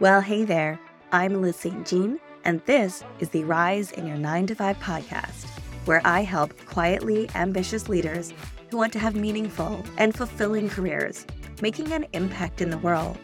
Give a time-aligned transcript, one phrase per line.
[0.00, 0.80] Well, hey there.
[1.12, 1.86] I'm Liz St.
[1.86, 5.44] Jean, and this is the Rise in Your 9 to 5 podcast,
[5.84, 8.32] where I help quietly ambitious leaders
[8.70, 11.26] who want to have meaningful and fulfilling careers,
[11.60, 13.18] making an impact in the world.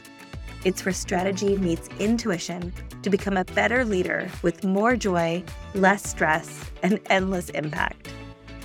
[0.64, 6.62] It's where strategy meets intuition to become a better leader with more joy, less stress,
[6.82, 8.12] and endless impact.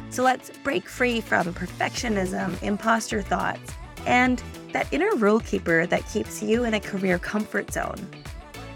[0.09, 3.71] So let's break free from perfectionism, imposter thoughts,
[4.05, 4.43] and
[4.73, 8.07] that inner rule keeper that keeps you in a career comfort zone.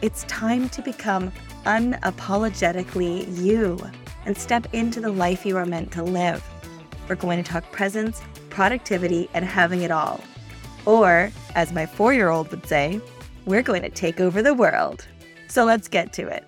[0.01, 1.31] It's time to become
[1.65, 3.79] unapologetically you
[4.25, 6.43] and step into the life you are meant to live.
[7.07, 10.21] We're going to talk presence, productivity, and having it all.
[10.85, 12.99] Or, as my four year old would say,
[13.45, 15.05] we're going to take over the world.
[15.47, 16.43] So let's get to it.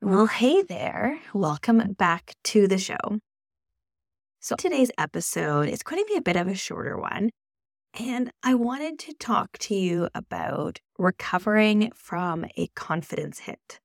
[0.00, 1.20] Well, hey there.
[1.32, 3.20] Welcome back to the show.
[4.44, 7.30] So, today's episode is going to be a bit of a shorter one.
[7.94, 13.78] And I wanted to talk to you about recovering from a confidence hit.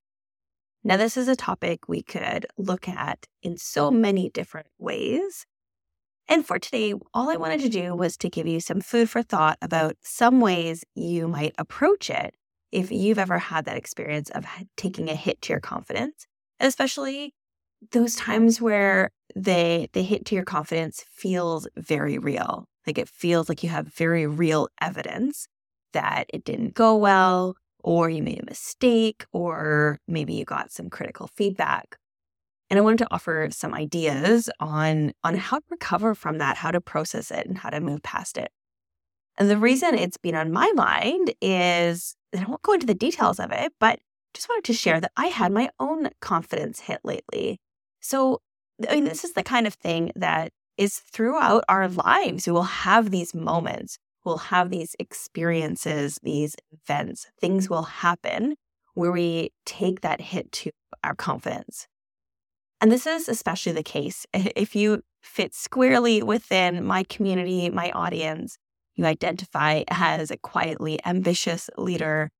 [0.83, 5.45] Now, this is a topic we could look at in so many different ways.
[6.27, 9.21] And for today, all I wanted to do was to give you some food for
[9.21, 12.33] thought about some ways you might approach it
[12.71, 16.25] if you've ever had that experience of taking a hit to your confidence,
[16.59, 17.35] and especially
[17.91, 22.65] those times where they the hit to your confidence feels very real.
[22.85, 25.47] Like it feels like you have very real evidence
[25.93, 30.89] that it didn't go well, or you made a mistake, or maybe you got some
[30.89, 31.97] critical feedback.
[32.69, 36.71] And I wanted to offer some ideas on, on how to recover from that, how
[36.71, 38.51] to process it, and how to move past it.
[39.37, 43.39] And the reason it's been on my mind is, I won't go into the details
[43.39, 43.99] of it, but
[44.33, 47.59] just wanted to share that I had my own confidence hit lately.
[48.07, 48.39] So,
[48.89, 52.47] I mean, this is the kind of thing that is throughout our lives.
[52.47, 58.55] We will have these moments, we'll have these experiences, these events, things will happen
[58.93, 60.71] where we take that hit to
[61.03, 61.89] our confidence.
[62.79, 68.57] And this is especially the case if you fit squarely within my community, my audience,
[68.95, 72.31] you identify as a quietly ambitious leader,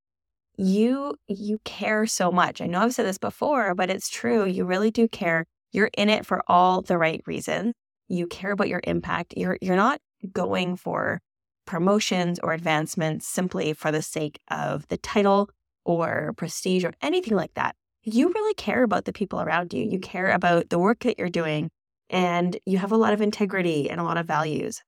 [0.57, 2.61] you you care so much.
[2.61, 4.45] I know I've said this before, but it's true.
[4.45, 5.45] You really do care.
[5.71, 7.73] You're in it for all the right reasons.
[8.07, 9.33] You care about your impact.
[9.35, 9.99] You're you're not
[10.31, 11.19] going for
[11.65, 15.49] promotions or advancements simply for the sake of the title
[15.85, 17.75] or prestige or anything like that.
[18.03, 19.83] You really care about the people around you.
[19.83, 21.69] You care about the work that you're doing
[22.09, 24.81] and you have a lot of integrity and a lot of values.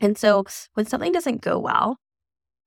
[0.00, 0.44] And so
[0.74, 1.98] when something doesn't go well,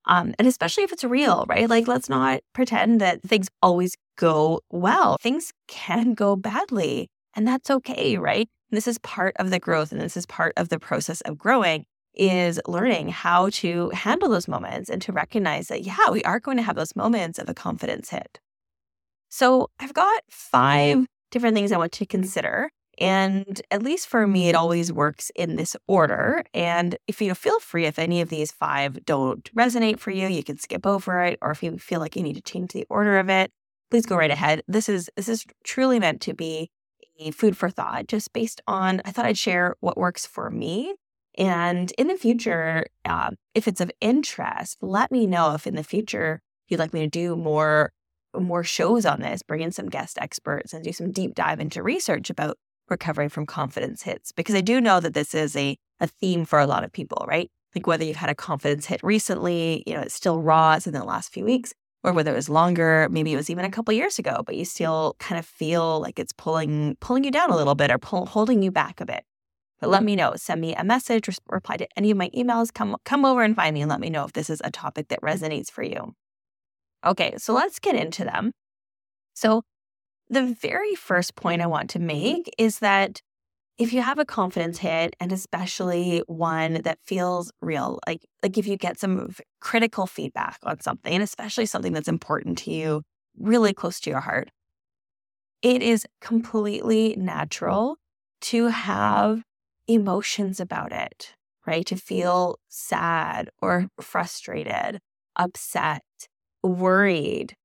[0.05, 1.69] um, and especially if it's real, right?
[1.69, 5.17] Like, let's not pretend that things always go well.
[5.21, 8.49] Things can go badly, and that's okay, right?
[8.69, 11.37] And this is part of the growth, and this is part of the process of
[11.37, 11.85] growing
[12.15, 16.57] is learning how to handle those moments and to recognize that, yeah, we are going
[16.57, 18.39] to have those moments of a confidence hit.
[19.29, 22.11] So I've got five different things I want to mm-hmm.
[22.11, 26.43] consider and at least for me, it always works in this order.
[26.53, 30.43] And if you feel free, if any of these five don't resonate for you, you
[30.43, 31.39] can skip over it.
[31.41, 33.51] Or if you feel like you need to change the order of it,
[33.89, 34.61] please go right ahead.
[34.67, 36.69] This is this is truly meant to be
[37.31, 39.01] food for thought, just based on.
[39.05, 40.95] I thought I'd share what works for me.
[41.37, 45.83] And in the future, uh, if it's of interest, let me know if in the
[45.83, 47.91] future you'd like me to do more
[48.41, 51.83] more shows on this, bring in some guest experts and do some deep dive into
[51.83, 52.57] research about
[52.89, 56.59] recovering from confidence hits because I do know that this is a, a theme for
[56.59, 57.49] a lot of people, right?
[57.75, 60.93] Like whether you've had a confidence hit recently, you know, it's still raw, it's in
[60.93, 63.93] the last few weeks, or whether it was longer, maybe it was even a couple
[63.93, 67.55] years ago, but you still kind of feel like it's pulling pulling you down a
[67.55, 69.23] little bit or pull, holding you back a bit.
[69.79, 70.33] But let me know.
[70.35, 72.73] Send me a message, reply to any of my emails.
[72.73, 75.07] Come come over and find me and let me know if this is a topic
[75.09, 76.13] that resonates for you.
[77.05, 78.51] Okay, so let's get into them.
[79.33, 79.63] So
[80.29, 83.21] the very first point I want to make is that
[83.79, 88.67] if you have a confidence hit and especially one that feels real like like if
[88.67, 93.01] you get some critical feedback on something and especially something that's important to you
[93.37, 94.49] really close to your heart
[95.61, 97.97] it is completely natural
[98.41, 99.43] to have
[99.87, 101.85] emotions about it right?
[101.87, 104.99] To feel sad or frustrated
[105.35, 106.03] upset
[106.61, 107.55] worried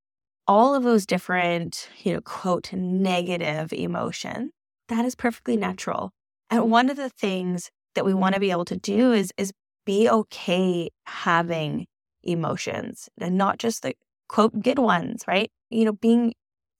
[0.46, 4.50] all of those different, you know, quote, negative emotion,
[4.88, 6.10] that is perfectly natural.
[6.50, 9.52] And one of the things that we want to be able to do is, is
[9.84, 11.86] be okay having
[12.22, 13.94] emotions and not just the
[14.28, 15.50] quote good ones, right?
[15.70, 16.34] You know, being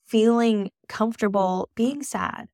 [0.06, 2.49] feeling comfortable being sad.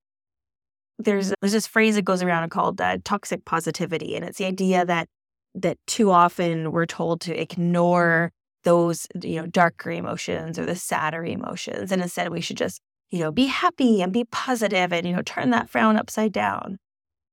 [0.99, 4.85] There's there's this phrase that goes around called uh, toxic positivity, and it's the idea
[4.85, 5.09] that
[5.55, 8.33] that too often we're told to ignore
[8.65, 11.93] those, you know, darker emotions or the sadder emotions.
[11.93, 12.81] And instead we should just,
[13.15, 16.79] you know, be happy and be positive and, you know, turn that frown upside down.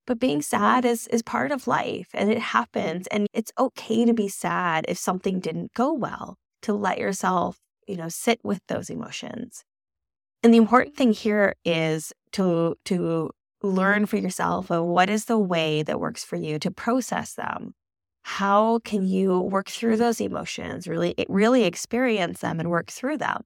[0.05, 3.07] But being sad is is part of life and it happens.
[3.07, 7.57] And it's okay to be sad if something didn't go well, to let yourself,
[7.87, 9.63] you know, sit with those emotions.
[10.43, 13.31] And the important thing here is to to
[13.63, 17.73] learn for yourself of what is the way that works for you to process them.
[18.21, 23.41] How can you work through those emotions, really really experience them and work through them?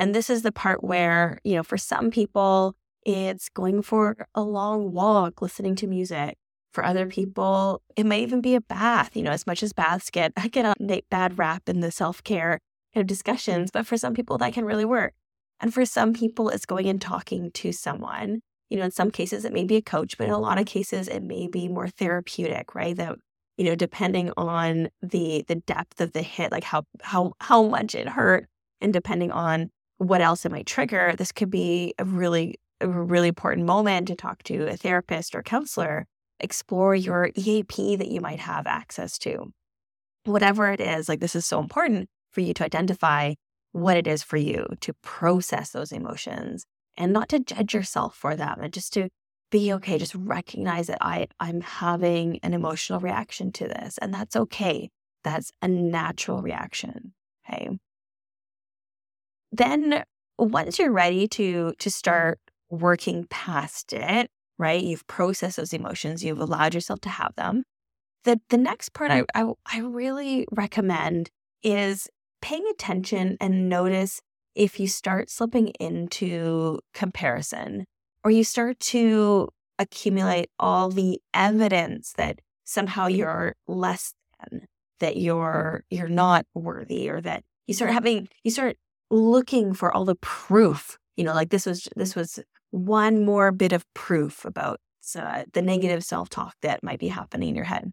[0.00, 2.74] And this is the part where, you know, for some people
[3.04, 6.36] it's going for a long walk, listening to music.
[6.72, 7.10] For other mm-hmm.
[7.10, 10.64] people, it might even be a bath, you know, as much as baths get get
[10.64, 12.58] a bad rap in the self-care
[12.94, 13.78] you know, discussions, mm-hmm.
[13.78, 15.14] but for some people that can really work.
[15.60, 18.40] And for some people, it's going and talking to someone.
[18.70, 20.66] You know, in some cases, it may be a coach, but in a lot of
[20.66, 22.96] cases, it may be more therapeutic, right?
[22.96, 23.16] That
[23.56, 27.94] you know, depending on the the depth of the hit, like how how how much
[27.94, 28.46] it hurt,
[28.80, 29.70] and depending on
[30.00, 34.14] what else it might trigger, this could be a really a really important moment to
[34.14, 36.06] talk to a therapist or counselor.
[36.40, 39.52] Explore your EAP that you might have access to.
[40.24, 43.34] Whatever it is, like this is so important for you to identify
[43.72, 46.64] what it is for you to process those emotions
[46.96, 49.10] and not to judge yourself for them and just to
[49.50, 54.34] be okay just recognize that i i'm having an emotional reaction to this and that's
[54.34, 54.88] okay
[55.22, 57.12] that's a natural reaction
[57.48, 57.68] okay
[59.52, 60.04] then
[60.38, 61.88] once you're ready to to mm-hmm.
[61.88, 62.38] start
[62.70, 67.64] working past it right you've processed those emotions you've allowed yourself to have them
[68.24, 71.30] the the next part i i, I really recommend
[71.62, 72.08] is
[72.40, 74.20] paying attention and notice
[74.54, 77.84] if you start slipping into comparison
[78.24, 79.48] or you start to
[79.78, 84.66] accumulate all the evidence that somehow you're less than
[85.00, 88.76] that you're you're not worthy or that you start having you start
[89.10, 92.38] looking for all the proof you know like this was this was
[92.70, 94.80] one more bit of proof about
[95.16, 97.90] uh, the negative self-talk that might be happening in your head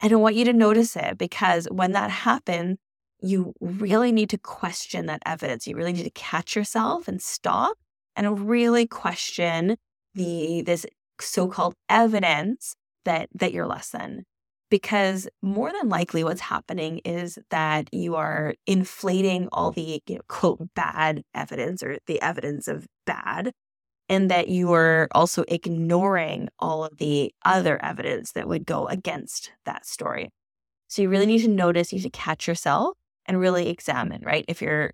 [0.00, 2.78] i don't want you to notice it because when that happens
[3.24, 5.66] you really need to question that evidence.
[5.66, 7.78] You really need to catch yourself and stop
[8.16, 9.76] and really question
[10.14, 10.86] the this
[11.20, 14.24] so-called evidence that that you're less than
[14.70, 20.20] because more than likely what's happening is that you are inflating all the you know,
[20.28, 23.52] quote bad evidence or the evidence of bad
[24.08, 29.52] and that you are also ignoring all of the other evidence that would go against
[29.64, 30.30] that story
[30.88, 32.96] so you really need to notice you need to catch yourself
[33.26, 34.44] and really examine, right?
[34.48, 34.92] If you're,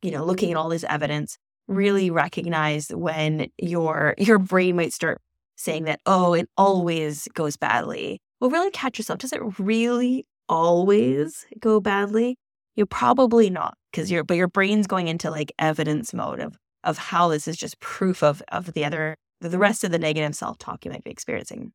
[0.00, 1.36] you know, looking at all this evidence,
[1.68, 5.20] really recognize when your your brain might start
[5.56, 8.20] saying that, oh, it always goes badly.
[8.42, 9.20] Well, really catch yourself.
[9.20, 12.38] Does it really always go badly?
[12.74, 16.98] You probably not, because your but your brain's going into like evidence mode of of
[16.98, 20.84] how this is just proof of of the other the rest of the negative self-talk
[20.84, 21.72] you might be experiencing.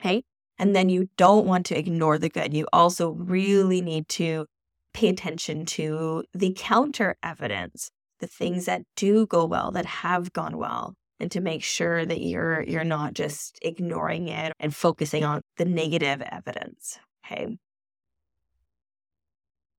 [0.00, 0.22] Okay.
[0.56, 2.54] And then you don't want to ignore the good.
[2.54, 4.46] You also really need to
[4.94, 7.90] pay attention to the counter evidence,
[8.20, 12.20] the things that do go well, that have gone well, and to make sure that
[12.20, 16.98] you're you're not just ignoring it and focusing on the negative evidence.
[17.24, 17.58] Okay.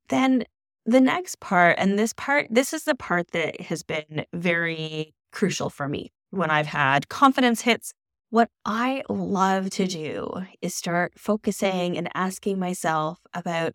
[0.09, 0.43] Then
[0.85, 5.69] the next part, and this part, this is the part that has been very crucial
[5.69, 7.93] for me when I've had confidence hits.
[8.31, 10.29] What I love to do
[10.61, 13.73] is start focusing and asking myself about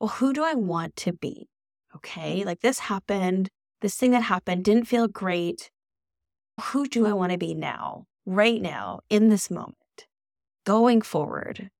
[0.00, 1.48] well, who do I want to be?
[1.94, 3.48] Okay, like this happened,
[3.82, 5.70] this thing that happened didn't feel great.
[6.60, 10.06] Who do I want to be now, right now, in this moment,
[10.64, 11.70] going forward?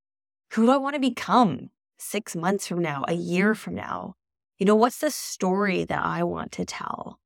[0.53, 4.15] Who do I want to become six months from now, a year from now?
[4.59, 7.19] You know, what's the story that I want to tell?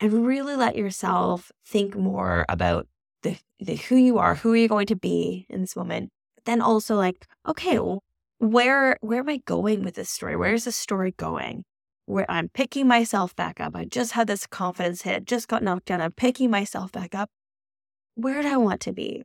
[0.00, 2.88] And really let yourself think more about
[3.22, 6.10] the, the who you are, who are you going to be in this moment.
[6.34, 8.02] But then also like, okay, well,
[8.38, 10.36] where where am I going with this story?
[10.36, 11.64] Where is this story going?
[12.06, 13.74] Where I'm picking myself back up.
[13.74, 16.00] I just had this confidence hit, just got knocked down.
[16.00, 17.30] I'm picking myself back up.
[18.14, 19.24] Where do I want to be?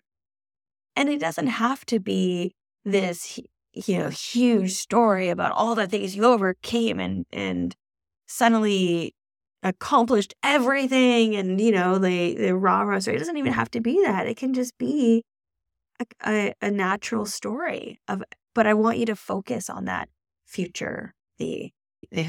[0.95, 2.53] And it doesn't have to be
[2.85, 3.39] this
[3.73, 7.75] you know huge story about all the things you overcame and and
[8.27, 9.13] suddenly
[9.61, 13.17] accomplished everything and you know the the rah rah story.
[13.17, 14.27] It doesn't even have to be that.
[14.27, 15.23] It can just be
[15.99, 18.23] a, a, a natural story of
[18.55, 20.09] but I want you to focus on that
[20.45, 21.71] future, the, the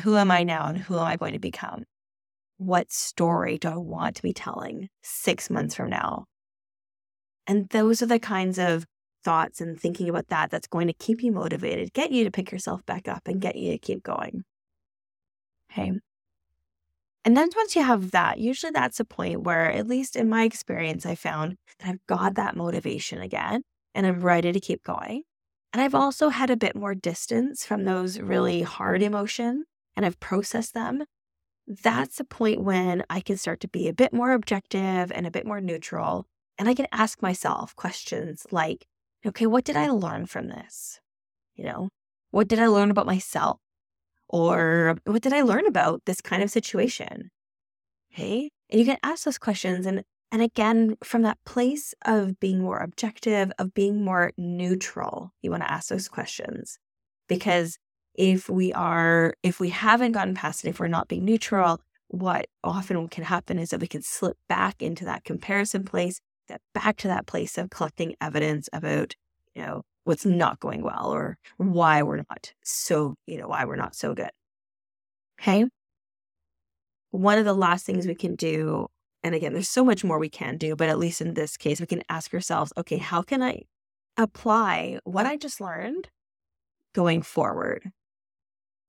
[0.02, 1.84] who am I now and who am I going to become?
[2.58, 6.26] What story do I want to be telling six months from now?
[7.46, 8.84] And those are the kinds of
[9.24, 12.52] thoughts and thinking about that that's going to keep you motivated, get you to pick
[12.52, 14.44] yourself back up and get you to keep going.
[15.72, 15.92] Okay.
[17.24, 20.44] And then once you have that, usually that's a point where, at least in my
[20.44, 23.62] experience, I found that I've got that motivation again
[23.94, 25.22] and I'm ready to keep going.
[25.72, 30.20] And I've also had a bit more distance from those really hard emotions and I've
[30.20, 30.96] processed them.
[30.96, 31.74] Mm-hmm.
[31.82, 35.30] That's a point when I can start to be a bit more objective and a
[35.30, 36.26] bit more neutral.
[36.58, 38.86] And I can ask myself questions like,
[39.24, 41.00] okay, what did I learn from this?
[41.54, 41.88] You know,
[42.30, 43.58] what did I learn about myself?
[44.28, 47.30] Or what did I learn about this kind of situation?
[48.12, 48.50] Okay.
[48.70, 49.86] And you can ask those questions.
[49.86, 55.50] And, and again, from that place of being more objective, of being more neutral, you
[55.50, 56.78] want to ask those questions.
[57.28, 57.78] Because
[58.14, 62.46] if we are, if we haven't gotten past it, if we're not being neutral, what
[62.62, 66.96] often can happen is that we can slip back into that comparison place, that back
[66.98, 69.14] to that place of collecting evidence about,
[69.54, 73.76] you know, what's not going well or why we're not so, you know, why we're
[73.76, 74.30] not so good.
[75.40, 75.64] Okay.
[77.10, 78.88] One of the last things we can do,
[79.22, 81.80] and again, there's so much more we can do, but at least in this case,
[81.80, 83.62] we can ask ourselves, okay, how can I
[84.16, 86.08] apply what I just learned
[86.94, 87.90] going forward?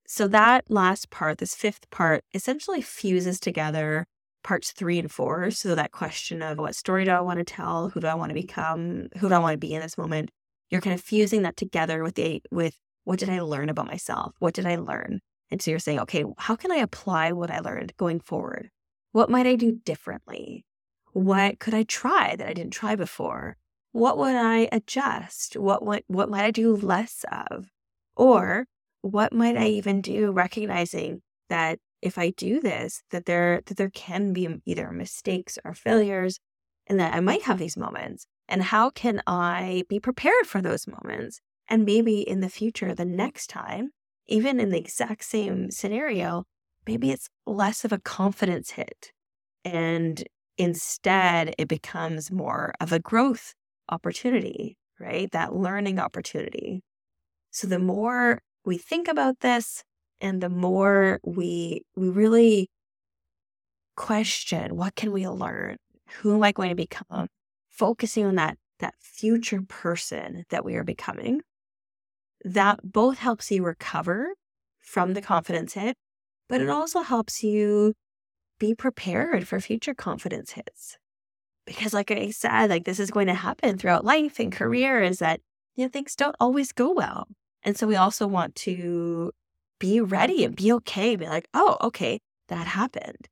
[0.07, 4.05] So that last part, this fifth part, essentially fuses together
[4.43, 5.51] parts three and four.
[5.51, 7.89] So that question of what story do I want to tell?
[7.89, 9.07] Who do I want to become?
[9.17, 10.31] Who do I want to be in this moment?
[10.71, 14.33] you're kind of fusing that together with the with what did I learn about myself?
[14.39, 15.19] What did I learn?
[15.51, 18.69] And so you're saying, okay, how can I apply what I learned going forward?
[19.12, 20.65] What might I do differently?
[21.13, 23.58] What could I try that I didn't try before?
[23.91, 25.58] What would I adjust?
[25.58, 27.68] What what what might I do less of?
[28.15, 28.68] Or
[29.01, 33.89] what might I even do recognizing that if I do this, that there that there
[33.89, 36.39] can be either mistakes or failures
[36.88, 40.86] and that I might have these moments and how can I be prepared for those
[40.86, 41.39] moments?
[41.70, 43.91] And maybe in the future, the next time,
[44.27, 46.44] even in the exact same scenario,
[46.88, 49.11] maybe it's less of a confidence hit.
[49.63, 50.23] And
[50.57, 53.53] instead, it becomes more of a growth
[53.89, 55.29] opportunity, right?
[55.31, 56.81] That learning opportunity.
[57.51, 59.83] So the more we think about this
[60.19, 62.69] and the more we we really
[63.95, 65.75] question what can we learn
[66.21, 67.27] who am i going to become
[67.69, 71.41] focusing on that that future person that we are becoming
[72.43, 74.33] that both helps you recover
[74.79, 75.95] from the confidence hit
[76.51, 77.93] but it also helps you
[78.60, 80.98] be prepared for future confidence hits
[81.65, 85.20] because like i said like this is going to happen throughout life and career is
[85.20, 85.39] that
[85.75, 87.27] you know things don't always go well
[87.63, 89.31] and so we also want to
[89.79, 93.27] be ready and be okay be like oh okay that happened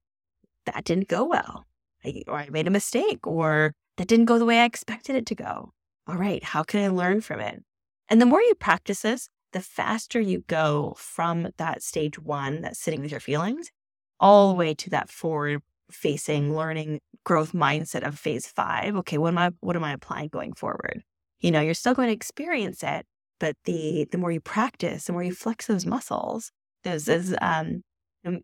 [0.65, 1.65] that didn't go well
[2.03, 5.25] I, or i made a mistake or that didn't go the way I expected it
[5.25, 5.73] to go.
[6.07, 7.61] All right, how can I learn from it?
[8.07, 12.75] And the more you practice this, the faster you go from that stage one, that
[12.75, 13.71] sitting with your feelings,
[14.19, 18.95] all the way to that forward facing learning growth mindset of phase five.
[18.97, 21.03] Okay, what am I what am I applying going forward?
[21.39, 23.05] You know, you're still going to experience it,
[23.39, 26.51] but the the more you practice, the more you flex those muscles,
[26.83, 27.83] those, those um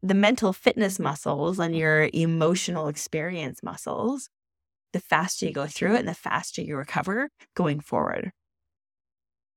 [0.01, 4.29] the mental fitness muscles and your emotional experience muscles,
[4.93, 8.31] the faster you go through it and the faster you recover going forward.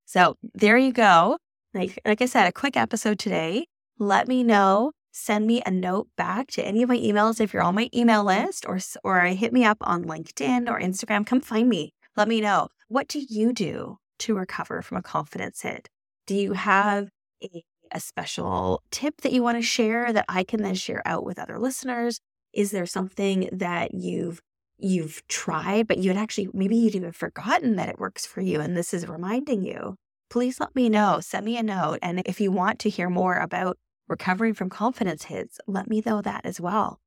[0.09, 1.37] So there you go.
[1.75, 3.67] Like, like I said, a quick episode today.
[3.99, 4.93] Let me know.
[5.13, 8.25] Send me a note back to any of my emails if you're on my email
[8.25, 11.27] list or, or hit me up on LinkedIn or Instagram.
[11.27, 11.93] Come find me.
[12.17, 12.69] Let me know.
[12.89, 15.91] What do you do to recover from a confidence hit?
[16.27, 17.11] Do you have
[17.43, 21.25] a, a special tip that you want to share that I can then share out
[21.25, 22.21] with other listeners?
[22.55, 24.41] Is there something that you've
[24.79, 28.61] you've tried, but you had actually, maybe you'd even forgotten that it works for you
[28.61, 29.97] and this is reminding you,
[30.31, 31.21] please let me know.
[31.21, 31.99] Send me a note.
[32.03, 33.77] And if you want to hear more about
[34.09, 37.01] recovering from confidence hits, let me know that as well.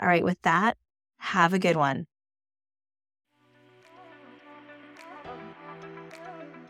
[0.00, 0.76] All right, with that,
[1.18, 2.06] have a good one.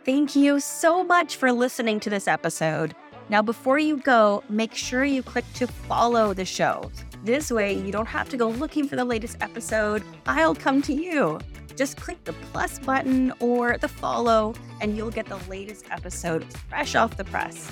[0.04, 2.94] Thank you so much for listening to this episode.
[3.28, 6.90] Now, before you go, make sure you click to follow the show
[7.22, 10.02] this way, you don't have to go looking for the latest episode.
[10.26, 11.38] I'll come to you.
[11.76, 16.94] Just click the plus button or the follow, and you'll get the latest episode fresh
[16.94, 17.70] off the press.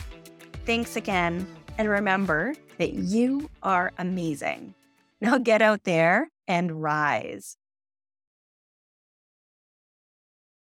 [0.64, 1.46] Thanks again.
[1.78, 4.74] And remember that you are amazing.
[5.20, 7.56] Now get out there and rise.